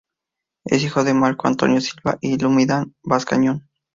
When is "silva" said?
1.79-2.17